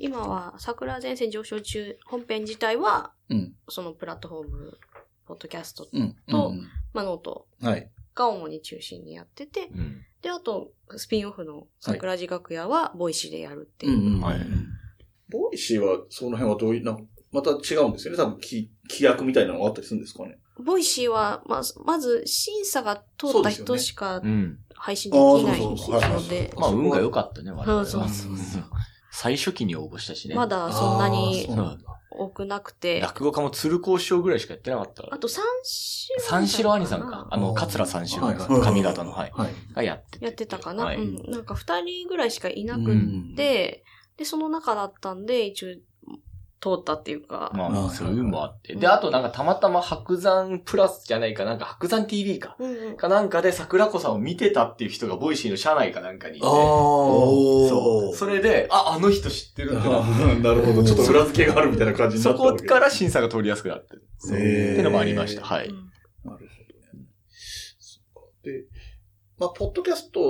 [0.00, 3.54] 今は桜前線上昇中、本編自体は、うん。
[3.68, 4.78] そのプラットフォーム、
[5.26, 6.16] ポッドキャスト、うん。
[6.26, 7.90] とうんまあ、ノートはい。
[8.14, 10.02] が主に中心にやってて、うん。
[10.22, 13.92] で、あと、スピンオフの桜地楽屋は、 Voicy でやるっていう。
[13.92, 14.38] うんうんはい
[15.32, 18.16] Voicy は、その辺はどういう、なんかまた違うんですよね。
[18.16, 20.38] 多分、き規約みたいなのがあったりするんですかね。
[20.58, 24.58] Voicy は、まあ、まず、審査が通った人しかうん。
[24.74, 27.84] 配信できないので、まあ、運が良かったね、我々は。
[27.86, 28.64] そうそうそう
[29.10, 30.34] 最初期に応募したしね。
[30.34, 35.04] まだそんなにそうなんだ多くなくて、落語家も鶴光師匠ぐらいしかやってなかった。
[35.10, 37.28] あと三四郎三四郎兄さんか。
[37.30, 39.30] あの、桂三四郎はいはい髪型の、はい。
[39.32, 39.50] はい。
[39.74, 40.24] がやってて。
[40.24, 40.84] やってたかな。
[40.84, 40.96] はい。
[40.96, 41.30] うん。
[41.30, 43.84] なんか二人ぐらいしかいなくうんって、
[44.16, 45.74] で、その中だったんで、一応、
[46.60, 48.74] 通ったっていうか、まあ、はいそういうのもあって。
[48.74, 52.56] うんで、あとなんかたまたま白山プラスじゃないかなんか白山 TV か。
[52.58, 52.96] うんうん。
[52.96, 56.46] かなんかで桜子さんを見てたっていう人が Voicy の社内かなんかにいて。
[56.46, 58.16] おーそう。
[58.16, 60.84] それで、あ、あの人知ってるってななるほど。
[60.84, 64.04] ちょっと裏付けがあるみたいな感じになそこったわけから審査が取りやすくなってる。
[64.32, 65.42] へーっていうのもありました。
[65.42, 65.66] はい。
[65.66, 65.90] うん
[66.24, 67.06] なるほどね。
[67.78, 68.64] そっかで、
[69.38, 70.20] まあ、ポッドキャスト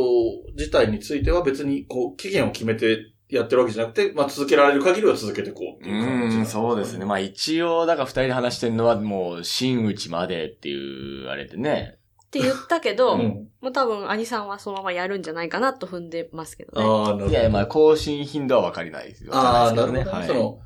[0.56, 7.04] 自体については別に、こう、期限を決めてやってるわけじゃなくて、まあ、続けられる限りは続けていこうっていう感じうん、そうですね。
[7.04, 11.98] まあ一応、だから二人で話してるのはもう、真打ちまでっていう、あれでね。
[12.26, 13.48] って言ったけど、 うん。
[13.60, 16.86] もう多分、兄さんはそのままやるんじゃないかなと踏んでますけどね。
[16.86, 17.26] ああ、なるほど。
[17.26, 19.34] いやいや、まあ更新頻度は分かりないですよ。
[19.34, 20.04] ああ、なるほどね。
[20.04, 20.26] はい。
[20.26, 20.60] その、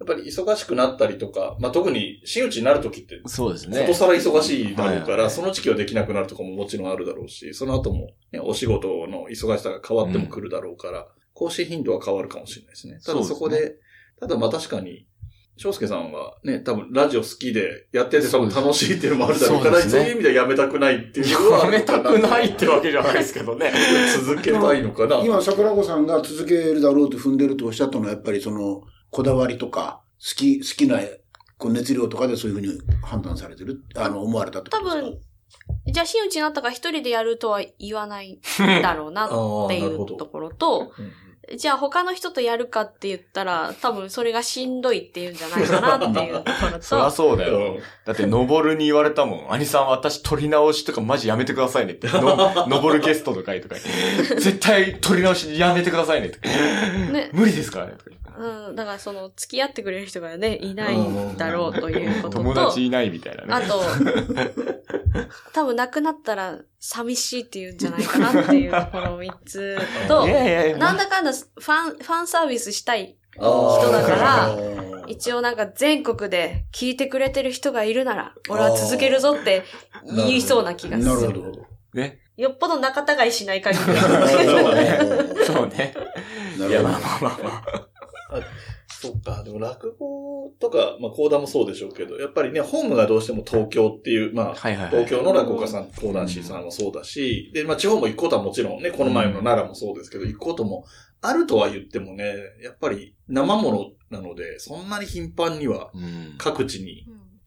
[0.00, 3.94] やっぱり忙しくなったりとか、まあ、特に真打ちになるときって、そうですねこと。
[3.94, 11.06] さら忙しいだろうから、その時期はできなくなるとかももちろんあるだろうし、その後も、ね、お仕事の忙しさが変わっても来るだろうから、
[11.40, 13.00] 更新頻度は変わるかもしれないですね。
[13.02, 13.74] ただそこでで、
[14.20, 15.06] ただまあ確かに、
[15.56, 19.62] 翔介さんはね、多分ラジオ好きでやってて多分楽しいっていうのもあるだろう。
[19.62, 20.00] から、そうですね。
[20.04, 23.72] そういう意味ではやめたくないっていうのはあやめるかなたくないってわけじゃないですけどね。
[24.22, 25.16] 続けたいのかな。
[25.24, 31.00] 今、桜子さんが続けるだろうと踏んでるとおっしゃったのは、やっぱりその、こだわりとか、好き、好きな、
[31.58, 35.10] こう熱量とかでそういうふうに判断されてる、あの、思われたってこ多とですか？
[35.86, 38.40] 分、じゃあ真打ちになったから一人でやるとは言わない
[38.82, 41.12] だろうなっていうところと、うん
[41.56, 47.58] じゃあ他の人とやるかって言ったら、多分それがしんどいっていうんじゃないかなっていうところ そりゃと、そうだよ。
[47.58, 49.52] うんだって、登るに言われたもん。
[49.52, 52.08] 兄さん、私、撮り直しとかマジやめてくださいねって。
[52.08, 54.34] の 登るゲストとかいとか言って。
[54.36, 56.48] 絶対撮り直しやめてくださいねって。
[56.48, 58.10] ね無理ですからねとか。
[58.40, 63.52] うん、だからその付き合ってくれる人がね、いないんだろうということと、友達いないみたいなね。
[63.52, 63.82] あと、
[65.52, 69.76] 多分亡くなったら寂しいっていうんじゃないかなっていう、この三つ
[70.08, 70.78] と い、やいやいや。
[70.78, 74.56] なんだかんだファン、ファンサービスしたい人だから
[75.06, 79.64] 一応なんか全国で聞いてくれてる人がいるなら、俺は続けるぞって
[80.06, 81.10] 言いそうな気がする。
[81.10, 81.66] なるほど。
[81.92, 82.20] ね。
[82.38, 83.84] よっぽど仲違いしない限り。
[84.00, 84.98] そうね。
[85.44, 85.94] そうね。
[86.56, 87.99] いや、なるほどまあまあまあまあ。
[88.88, 94.90] そっか、でも落語とか、まあ、講談もそうでしょうけど、やっぱりね、ホームがどうしても東京っていう、まあ、はいはいはい。
[94.90, 100.84] 東京の落語家さん、講談師さんもそうだし、で、まあ、地方も行くことはもちろんね、この前の奈良もそうですけど、行くことも
[101.22, 106.34] あるとは言ってもね、やっぱり生ものなので、そんなに頻繁にはうん。
[106.38, 107.06] 各地に、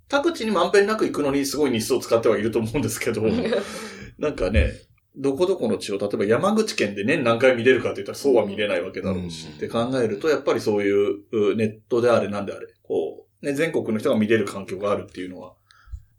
[0.10, 3.22] 各地にまんべんなく行くのにすごい日数を使ってはいると思うんですけど、
[4.18, 4.72] なんかね、
[5.16, 15.54] どこどこの地を、例えば山口県で年何回見れるかって言ったらそうは見れないわけだろうし、うんって考えると、やっぱりそういううネットであれなんであれ、こう、ね、全国の人が見れる環境があるっていうのは、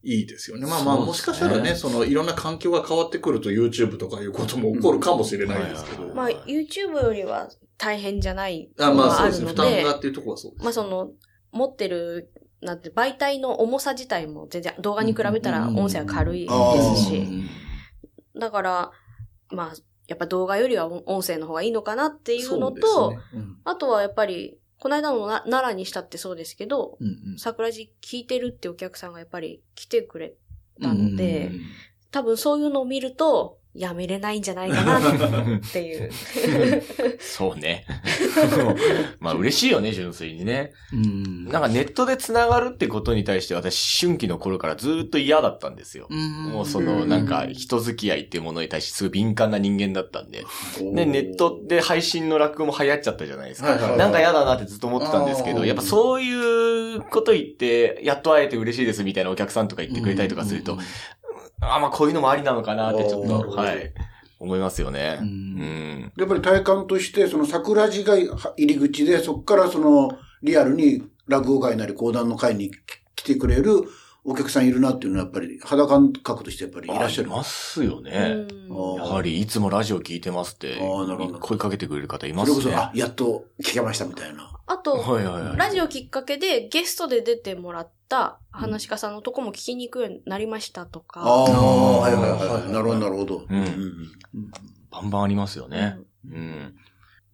[0.04, 0.66] いいですよね。
[0.66, 6.04] まあまあ、もしかしたらね、そのいろんな環境が変わってくると YouTube とかいうことも起こるかもしれないですけど。
[6.04, 9.46] うんまあ、YouTube よりは大変じゃないあまあそうですね。
[9.46, 10.62] のがあるの負担で、がっていうところはそうです。
[10.62, 11.10] まあその、
[11.52, 12.30] 持ってる、
[12.60, 16.48] なんて、媒体の重さ自体も全然動画に比べたら音声は軽いで
[16.96, 17.48] すし、うん
[18.36, 18.92] だから、
[19.50, 19.74] まあ、
[20.06, 23.18] やっぱ動画よりは音声の方がいいのかなっていうのそと、ね。
[23.34, 23.56] うん。
[23.64, 27.38] あとはやっぱり、この間のな奈良にしたってそうですけど、うんうん。
[27.38, 30.34] 桜地聞いてるってお客さんがやっぱり来てくれ
[30.82, 31.60] たので、うん。
[32.10, 36.10] 多分そういうのを見ると、やめれないんじゃないかなっていう。
[37.18, 37.84] そうね。
[39.18, 40.72] まあ嬉しいよね、純粋にね。
[40.92, 46.06] うんなんかネットで繋がるってことに対して私、春季の頃からずっと嫌だったんですよ。
[46.08, 50.44] もうその、なんか人付き合いっていうものに対してすごい敏感な人間だったんで。
[50.92, 53.70] で、ネットで配信の落語も流行っちゃったじゃないですか。
[53.70, 60.78] はいはいはいなんか嫌だなってずっと思ってたんですけど、やっぱそういうこと言って、やっと会えて嬉しいですみたいなお客さんとか言ってくれたりとかすると、
[61.60, 63.92] あ、まあこういうのもありなのかなってちょっと、はい、
[64.38, 65.18] 思いますよね。
[65.20, 66.12] ううんん。
[66.16, 72.70] やっぱり体感として、その桜地が入り口で、そこからそのリアルに落語会なり講談の会に
[73.16, 73.84] 来てくれる
[74.26, 77.28] お客さんいるなっていうのはやっぱり肌感覚としてやっぱりいらっしゃる。
[77.28, 78.46] いますよね。
[78.68, 82.62] うんやはり、いつもラジオ聞いてますってあーなるほど、声かけてくれる方いますね。
[82.62, 84.50] それこそ、あ、やっと聞けましたみたいな。
[84.66, 85.56] あと、はいはいはい。
[85.58, 91.20] ラジオきっかけでゲストで出てもらった話し家さんのとこも聞きに行くようになりましたとか。
[91.20, 92.72] ああ、はいはいはいはい。
[92.72, 93.44] なるほど、なるほど。
[93.48, 94.12] うん
[94.90, 95.98] バンバンありますよね。
[96.26, 96.74] うん。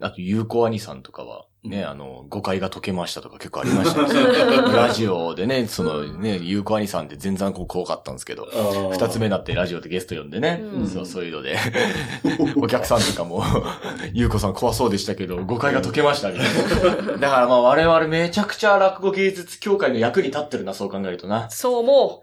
[0.01, 8.49] あと、ゆうこ兄さんとかは、ね、あの、誤解が解けましたとか結構ありましたよ ラジオでね、そのね、ゆうこ兄さんって全然こう怖かったんですけど、
[8.91, 11.59] 二つ目になってラジオでゲスト呼んでね、うんそう、そういうので、
[12.57, 13.45] お客さんとかも、
[14.15, 17.19] ゆうこさん怖そうでしたけど、誤解が解けましたみたいな。
[17.21, 21.51] だからまあ我々めちゃくちゃ落語芸術協会の役に立ってるな、そう考えるとな。
[21.51, 22.23] そう思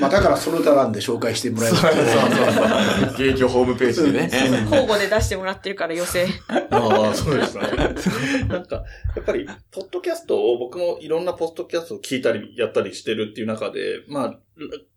[0.00, 3.18] まあだからその他なんで紹介してもらえそうますそうそう。
[3.18, 4.30] 芸協ホームページでね。
[4.32, 4.74] う。
[4.74, 6.26] 交互で出してもらってるから、寄せ。
[6.48, 7.81] ああ、そうですね。
[8.48, 8.84] なんか、
[9.16, 14.40] やっぱり、ポッドキャストを、僕もいろんなポッドキャストを聞いたり、やったりしてるっていう中で、まあ、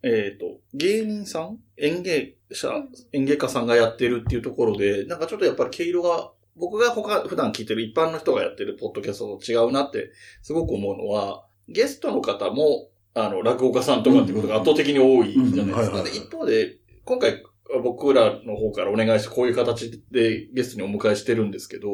[0.03, 2.69] えっ、と、芸人さん演芸者、
[3.13, 16.03] 演芸家さんがやってるっていうところで、なんかちょっとやっぱり毛色が、僕が他、普段聞いてる一般の人がやってるポッドキャストと違うなって、すごく思うのは、ゲストの方も、あの、落語家さんとかっていうことが圧倒的に多いじゃないですか。
[16.03, 17.43] で一方で、今回、
[17.83, 21.89] 僕らの方からお願いして、こういう形でゲストにお迎えしてるんですけど、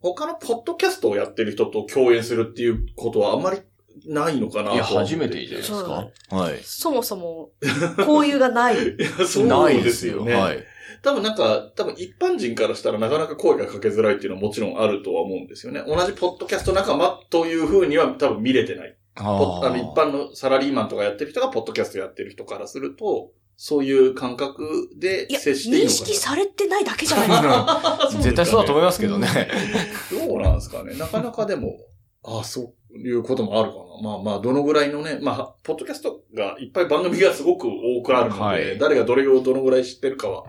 [0.00, 3.60] 他のポッドキャストをやってる人と共演するっていうことはあんまり
[4.06, 6.08] ないのかなといや、思って初めてじゃないですか？
[6.30, 6.60] はい。
[6.62, 7.50] そもそも、
[7.98, 8.74] 交友がない。
[8.76, 10.16] いやそうないでですすよ。
[10.18, 10.34] よね。
[10.34, 10.62] はい。
[11.02, 15.82] 多分なんか、多分一般人からしたらなかなか声がかけづらいっていうのはもちろんあるとは思うんですよね。
[15.86, 18.96] 同じポッドキャスト仲間という風には多分見れてない。
[19.18, 26.00] あの一般のサラリーマンとかやってる人がポッドキャストやってる人からすると、そういう感覚で接していいのかな。
[26.02, 28.08] 認識されてないだけじゃないですか。
[28.20, 29.28] 絶対そうだと思いますけどね。
[30.10, 30.94] どうなんですかね。
[30.94, 31.76] なかなかでも、
[32.22, 33.84] ああ、そういうこともあるかな。
[34.02, 40.44] まあまあ、どのぐらいのね、まあ、ポッドキャストがいっぱい番組がすごく多くあるので、はい誰がどれをどのぐらい知ってるかは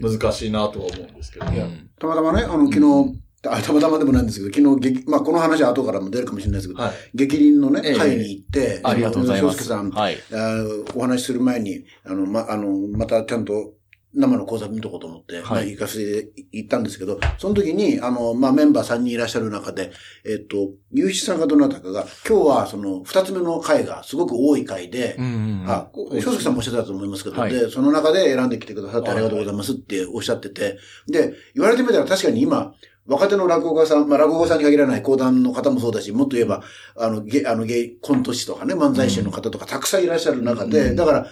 [0.00, 1.46] 難しいなとは思うんですけど。
[1.46, 3.18] うんたまたまね、あの、昨日、
[3.54, 6.92] あたまたまでもないんですけど、昨日、劇まあ、この話は後からも出るかもしれないですけど、はい。
[7.14, 9.64] 激鱗のねええ、会に行って、ありがとうございます。
[9.64, 10.18] さん、はい。
[10.32, 13.74] あーお話しする前に、あの、ま、あの、またちゃんと
[14.14, 19.92] 生の講座見とこうと思って、はいまあ、行かせて行ったんですけど、その時に、あの、まあ、メンバー3人いらっしゃる中で、
[20.24, 25.90] えっと、ゆうしさんがどなたかが、今日はその、二つ目の回がすごく多い回で、うんうんうんあ、
[26.22, 32.72] 翔介さんもおっしゃってたと思いますけど、はいで、その中で選んできてくださってありがとうございますっておっしゃってて、で、言われてみたら確かに今、
[33.08, 36.62] 若手の落語家さん、まあ落語家さんに限らない講談の方もそうだし、もっと言えば、
[36.94, 41.26] あの、ゲ、あの、ゲイ、コント師とかね、漫才師の方とかたくさんいらっしゃる中で、うんだから、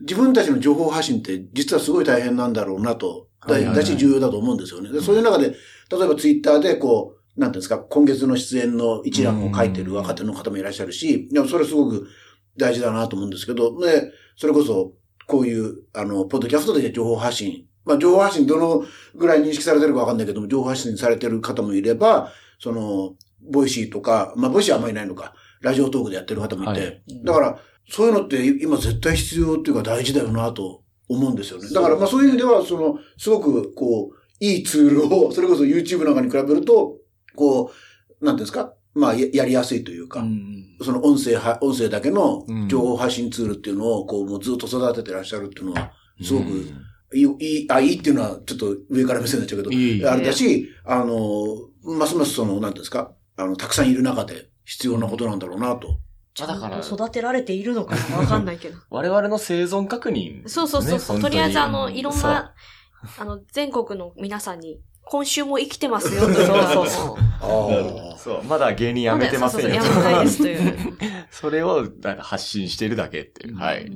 [0.00, 4.90] 自分たちの情報発信って実はすごい大変なんだろうなと、だし重要だと思うんですよね。
[4.90, 5.54] でそういう中で、例
[6.04, 12.08] えばツイッターでこう、なんていうんですか、今月の出演の一覧を書いてる若手の方もいらっしゃるし、いや、それすごく
[12.56, 14.94] 大事だなと思うんですけど、で、それこそ、
[15.26, 17.66] こういう、あの、ポッドキャストで情報発信。
[17.84, 27.02] まあ、情報発信どのぐらい認識されてるかわかんないけども、情報発信されてる方もいれば、その、 Voicy とか、まあ、 Voicy はあんまりいないのか、 Radiotalk でやってる方もいて、はい。
[27.24, 31.68] だから、そういうのって今絶対必要っていうか大事だよなと思うんですよね。
[31.70, 36.98] だから、まあ、そういう意味では、その、すごく、こう、いいツールを、 それこそ YouTube なんかに比べると、
[37.34, 37.72] こ
[38.20, 40.24] う、なんていうんですか、まあ、ややりやすいというか、
[40.82, 55.98] その音声は、音声だけの情報発信ツールっていうのを、こう、もうずっと育ててらっしゃるっていうのは、すごくうんいい、いい、あ、いいっていうのは、ちょっと上から目線になっちゃうけど、いいあれだし、あの、ますますその、なんていうんですか、あの、たくさんいる中で必要なことなんだろうなと。
[56.38, 58.78] まあだから、育てられているのかなわかんないけど。
[58.90, 62.54] 我々の生存確認、そうそうそうそう、ねとりあえずあの、いろんそうな、
[63.18, 66.26] あの、全国の皆さんに、今週も生きてますよと。
[66.26, 69.82] そうそうそうあそう、まだ芸人辞めてませんよ。
[69.82, 70.94] そうそうそう辞めたいですという。
[71.30, 73.56] それをなんか発信してるだけっていう。
[73.56, 73.90] はい。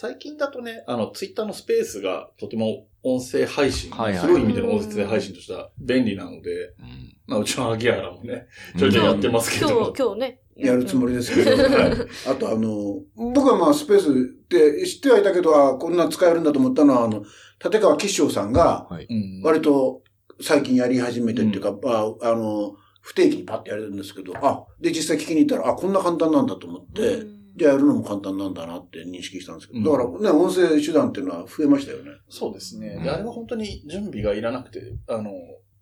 [0.00, 4.20] 最近だとね、あの、ツイッターのスペースがとても音声配信、はいはい。
[4.20, 7.16] 広い意味での音声配信としては便利なので、うん。
[7.26, 8.46] まあ、うちのアギアラもね、
[8.78, 9.68] ちょいちょいやってますけど。
[9.68, 11.50] 今日、今日ね、やるつもりですけど、
[12.30, 14.14] あとあの、僕はまあスペースっ
[14.46, 17.24] て知ってはいたけど、あこんな使えるんだと思ったのは、あの、
[17.64, 19.42] 立川吉祥さんが、うん。
[19.42, 20.04] 割と
[20.40, 32.12] 最近やり始めてっていうか、ああの、不定期にパッてやれるんですけど、あ、で実際聞きに行ったら、あ、こんな簡単なんだと思って、うんじゃあやるのも簡単なんだなって認識したんですけうんど、だからね、音声手段っていうのは増えましたよね。
[32.28, 32.96] そうですね。
[33.00, 35.32] あれは本当に準備がいらなくて、あの、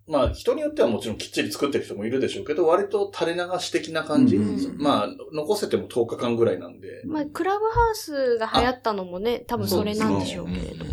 [0.09, 4.37] まあ、人によってはもちろんきっちり作ってる人もいるでしょうけど、割と垂れ流し的な感じ。
[4.37, 10.85] うんまあ、残せても10日間ぐらいなんで、まあ、クラブハウスが流行ったのもね、多分それなんでしょうけれど。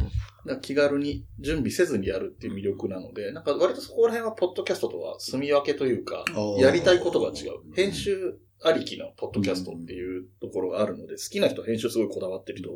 [0.61, 7.73] 気軽に準備せずにやるっていう魅力なので、なんか割とそこら辺はポッドキャストとは住み分けというか、ーやりたいことが違う。
[7.75, 12.69] 編集ありきのポッドキャストっていうところがあるので、好きな人、編集すごいこだわってる人、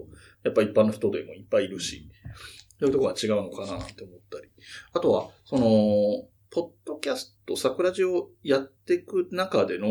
[0.44, 2.10] やっぱ一般の人でもいっぱいいるし、
[2.80, 4.50] そういうところは違うのかなって思ったり。
[4.94, 9.88] あとは、その、ポッドキャスト、桜地をやっていく中での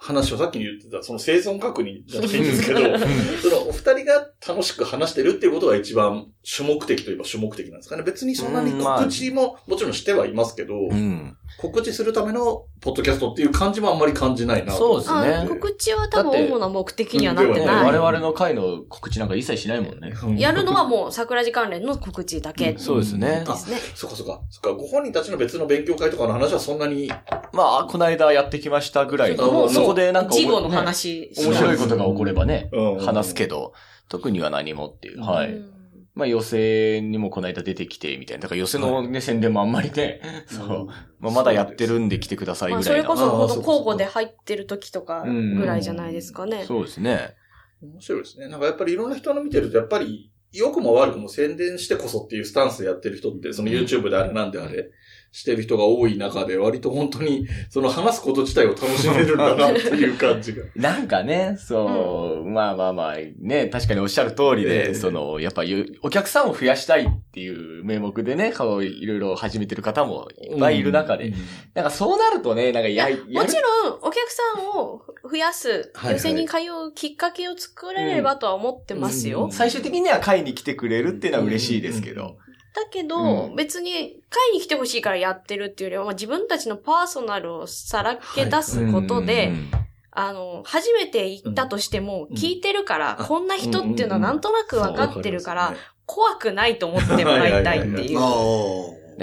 [0.00, 8.02] 話をさっき言ってた、その生存確認じゃないんですけど、そのお二人が楽しく話してるっていうことが一番主目的といえば主目的なんですかね。
[8.02, 11.36] 別にそんなに告知ももちろんしてはいますけど、うん。
[11.58, 17.84] 告知するためのポッドキャストっていう感じもあんまり感じないなとそうですねあ告知は多分主な目的にはなってうんない。
[17.84, 20.12] 我々の会の告知なんか一切しないもんね。
[20.40, 23.56] やるのはもう桜地関連の告知だけうんそうですねで。
[23.56, 23.78] すね。
[23.94, 24.40] そっかそっか。
[24.50, 27.10] そっか、ご本人たちの別の勉強会とかの話はそんなに、
[27.52, 31.32] まあ、この間やってきましたぐらいの、こでなんか事後のね話。
[31.36, 33.72] 面白いことが起こればね、うん話すけど、
[34.08, 35.20] 特には何もっていう。
[35.22, 35.52] はい。
[35.52, 35.78] うん
[36.18, 38.42] まあ、寄せにもこの間出てきて、みたいな。
[38.42, 40.86] だから寄せのね、宣伝もあんまりね、そう。
[41.20, 43.04] まあ、まだやってるんで来てくださいまあ、ぐらいな。
[43.04, 46.64] それこそ、あーほんとそうか交互で入ってる時とかぐらいじゃないですかね。
[46.66, 47.36] そうですね。
[47.80, 48.48] 面白いですね。
[48.48, 54.90] なんかやっぱりいろんな人の見てると、やっぱり、良くも悪くも宣伝してこそっていうスタンスでやってる人って、その YouTube であれなんであれ、
[55.30, 60.64] してる人が多い中で、割と本当に、その話すこと自体を楽しめるんだなっていう感じが。
[60.74, 71.34] なんかね、そう、まあまあまあ、ね、確かにおっしゃる通りで、ええその、やっぱりお客さんを増やしたいっていう名目でね、こういろいろ始めてる方もいっぱいいる中で、うん
[71.74, 76.56] なんかそうなるとね、なんかや、やもちろん、お客さんを増やす、寄せに通
[76.88, 79.44] うきっかけを作れればとは思ってますよ。
[79.44, 82.36] うん最終的には会に来てくれるっていうのは嬉しいですけど。
[82.84, 83.56] だけど、うん。
[83.56, 89.70] 別に、会に来てほしいからやってるっていうよりは、まあ、自分たちのパーソナルをさらけ出すことで、うん
[90.10, 92.36] あの、初めて行ったとしても、うん。
[92.36, 95.74] 聞いてるから、あこんな人っていうのはなんとなく分かってるから、
[96.06, 98.18] 怖くないと思ってもらいたいっていう。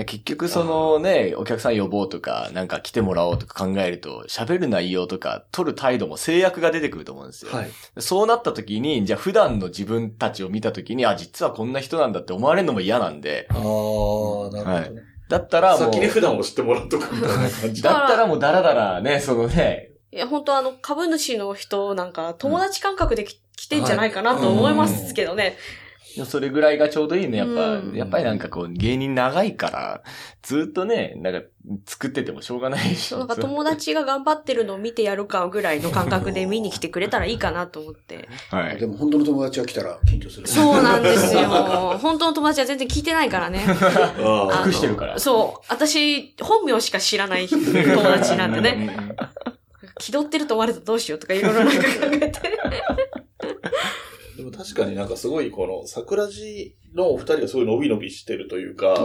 [0.04, 7.52] 結局そのね、お客さん呼ぼうとか、なんか来てもらおうとか考えると、喋る内容とか、取る態度も制約が出てくると思うんですよ。
[7.54, 7.70] はい。
[8.00, 15.02] そうなった時に、じゃあ普段の自分たちを見た時に、あ、実はこんな人なんだって思われるのも嫌なんで、ああ、なるほどね。
[15.30, 17.82] だったらもう、先に普段を知ってもらっとくみたいな感じ。
[17.82, 25.58] だったらもうダラダラね、そのね、いや、本当あの、株主の人なんか、友達感覚でき来てんじゃないかなと思いますけどね。
[26.23, 27.39] それぐらいがちょうどいいね。
[27.39, 30.04] やっぱ、うんやっぱりなんかこう、芸人長いから、
[30.41, 31.41] ずっとね、なんか、
[31.86, 33.08] 作っててもしょうがないし。
[33.08, 38.30] そうなんか友達が頑張ってるのを見てやるかぐらいの感覚で見に来てくれたらいいかなと思って。
[38.51, 38.75] はい。
[38.75, 40.47] あでも本当の友達が来たら緊張する。
[40.47, 41.41] そうなんですよ。
[41.99, 43.65] 本当の友達は全然聞いてないからね。
[43.67, 45.19] あ隠してるから。
[45.19, 45.65] そう。
[45.69, 47.60] 私、本名しか知らない友
[48.04, 49.15] 達なんでね。
[49.99, 52.32] 気取ってると思われたらどうしようとかいろいろなんか考えて。
[54.38, 58.95] でも確かになんかすごいこの桜地のお二人がすごい伸び伸びしてるというか、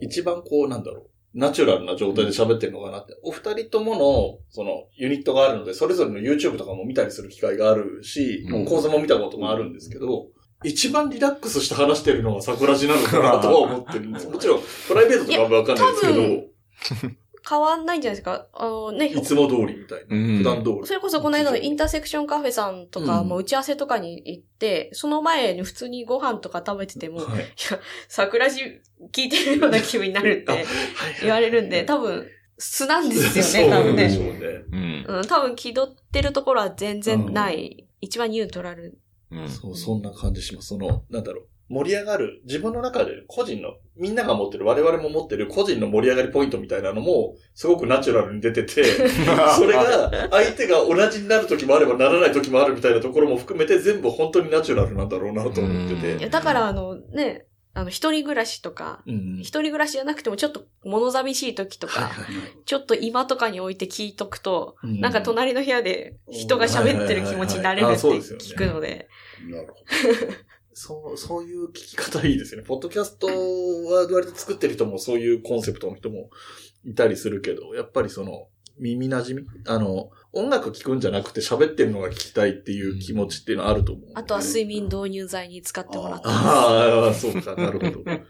[0.00, 3.14] 一番こうなんだろう、ナチュラルな状態で喋ってるのかなって。
[3.22, 8.52] お二人ともの、その、ユニットがあるので、それぞれの YouTube とかも見たりする機会があるし、うん。
[8.52, 10.28] もう講座も見たこともあるんですけど、
[10.64, 14.28] 一番リラックスして話してるのは桜地なのかなとは思ってるんです。
[14.32, 17.12] もちろん、プライベートとかはわかんないですけど、
[17.48, 18.46] 変わんないんじゃないですか？
[18.52, 20.16] あのね、つも通りみたいな。
[20.16, 20.86] うん普段通り。
[20.86, 27.40] それこそこの間のインターセクションカフェさんとか、うんもう打ち合わせとかに行って、その前に普通にご飯とか食べてても、いはい。
[27.40, 27.46] や、
[28.08, 28.80] 桜地
[29.12, 30.64] 聞いてるような気分になるって
[31.22, 32.26] 言われるんで、多分、
[32.58, 34.10] 素なんですよね、多分ね。
[34.10, 34.64] そうでしょうね。
[34.72, 35.16] うん。
[35.18, 37.86] うん、多分気取ってるところは全然ない。
[38.00, 38.98] 一番ニュートラル。
[39.30, 39.48] うん。
[39.48, 40.68] そう、そんな感じします。
[40.68, 41.46] その、なんだろう。
[41.68, 48.84] 盛り上がる、自分の中で個人の、みんなが持ってる、我々も持ってる個人の盛り上がりポイントみたいなのも、すごくナチュラルに出てて、
[49.58, 56.00] それが、相手が同じになる時もあればならない時もあるみたいなところも含めて、全部本当にナチュラルなんだろうなと思ってうん。
[56.00, 56.28] いや、て。
[56.28, 62.10] だからあの、ね、あの、一人暮らしとか、うん一人暮らしじゃなくてもちょっと物寂しい時とか、
[62.64, 65.00] ちょっと今とかに置いて聞いとくと、うん。
[65.00, 69.08] なんか隣の部屋で人が喋ってる気持ちになれるって聞くので。
[69.50, 69.74] なるほ
[70.78, 72.66] そう、そういう聞き方いいですよね。
[72.66, 73.32] ポッドキャストは
[74.12, 76.28] 割と作ってる人もそういうコンセプトの人も
[76.84, 78.48] いたりするけど、やっぱりその、
[78.78, 79.46] 耳馴染み？
[79.66, 86.38] あの、音楽聴くんじゃなくて喋ってるのが聞きたいっていう気持ちっていうのはあると思う、あとは睡眠導入剤に使ってもらってます。
[86.46, 88.04] ああ、そうか、なるほど。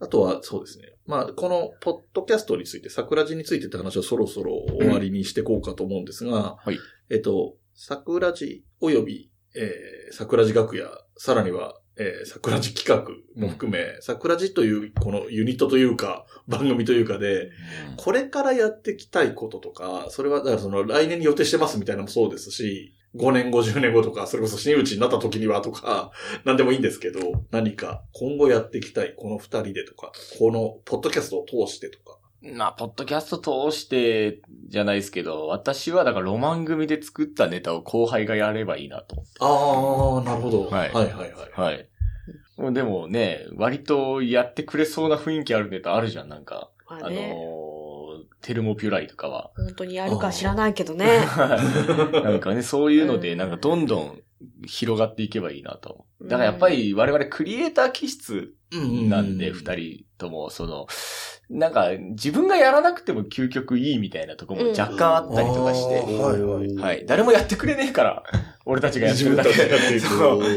[0.00, 0.94] あとは、そうですね。
[1.04, 6.78] まあ、この、ポッドキャストについて、桜地についてって話はそろそろ終わりにしていこうかと思うんですが、はい
[7.10, 17.50] えっと、桜地及び、えー、桜地楽屋、さらには、えー、桜地企画も含め、桜地という、このユニットというか、番組というかで、
[17.96, 26.12] これからやっていきたいこととか、それは、だからその来年に予定してますみたいなのもそうですし、5年後、10年後とか、それこそ真打ちになった時にはとか、
[26.44, 32.19] 何でもいいんですけど、何か今後やっていきたい、この二人でとか、このポッドキャストを通してとか。
[32.42, 39.32] まあ、ポッドキャスト通してじゃないですけど、私はだからロマン組で作ったネタを後輩がやればいいなと思って。
[39.40, 40.64] ああ、なるほど。
[40.70, 41.76] はいはいはいはい。
[42.58, 42.72] はい。
[42.72, 46.70] でもね、割とやってくれそうな雰囲気あるネタあるじゃん、なんか。
[46.86, 49.50] あのまあね、ー、テルモピュライとかは。
[49.56, 51.06] 本当にやるか知らないけどね。
[51.36, 54.22] なんかね、そういうので、うんなんかどんどん
[54.66, 56.06] 広がっていけばいいなと。
[56.22, 60.86] だからやっぱり我々クリエイター気質なんで、二人とも、その、
[61.48, 66.00] なんか自分がやらなくても究極いいみたいなところも若干あったりとかして。
[66.00, 66.74] はいはい。
[66.76, 67.06] はい。
[67.06, 68.22] 誰もやってくれねえから、
[68.64, 69.50] 俺たちがやってるだけ。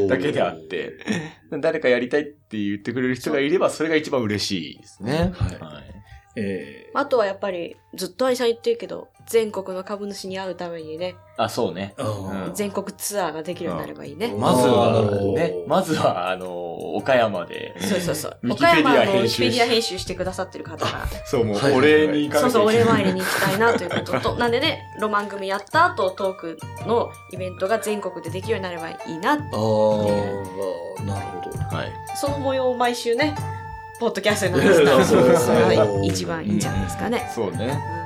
[0.07, 0.93] だけであって、
[1.59, 5.33] 誰かやりたいって言ってくれる人がいれば、それが一番嬉しいですね。
[5.33, 5.92] はい
[6.35, 6.45] はい。
[6.45, 11.93] えあとはやっぱり、ずっと愛さん言ってるけど、全国の株主に会うためにね、あ、そうね。
[11.97, 14.33] ーあーうん全国ツアーができるようになればいいね。
[14.37, 18.37] まずあはーね、まずは、あの、岡山で、そうそうそう。
[18.43, 22.41] ウィキペディア岡山のウ編集しィキペディア編集してくださってる方が、そう、もうはいお礼に行かなきゃいけない。
[22.41, 29.33] そうそう、お礼参りに行きたいなということと、 なんでね、ロマン組やった後、トークのイベントが全国でできるようになればいいな。
[29.33, 31.57] あー、なるほど。
[31.75, 31.91] はい。
[32.15, 33.33] その模様を毎週ね、
[33.99, 37.29] ポッドキャストに流したら、 そうですねそれが一番いいんじゃないですかね。
[37.33, 37.79] そうね。
[37.97, 38.02] うん